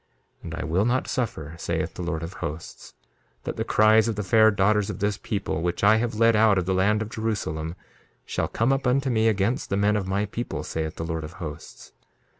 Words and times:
2:32 0.43 0.43
And 0.45 0.55
I 0.55 0.63
will 0.63 0.85
not 0.85 1.07
suffer, 1.07 1.53
saith 1.59 1.93
the 1.93 2.01
Lord 2.01 2.23
of 2.23 2.33
Hosts, 2.41 2.95
that 3.43 3.55
the 3.55 3.63
cries 3.63 4.07
of 4.07 4.15
the 4.15 4.23
fair 4.23 4.49
daughters 4.49 4.89
of 4.89 4.97
this 4.97 5.19
people, 5.19 5.61
which 5.61 5.83
I 5.83 5.97
have 5.97 6.15
led 6.17 6.35
out 6.35 6.57
of 6.57 6.65
the 6.65 6.73
land 6.73 7.03
of 7.03 7.09
Jerusalem, 7.11 7.75
shall 8.25 8.47
come 8.47 8.73
up 8.73 8.87
unto 8.87 9.11
me 9.11 9.27
against 9.27 9.69
the 9.69 9.77
men 9.77 9.95
of 9.95 10.07
my 10.07 10.25
people, 10.25 10.63
saith 10.63 10.95
the 10.95 11.05
Lord 11.05 11.23
of 11.23 11.33
Hosts. 11.33 11.91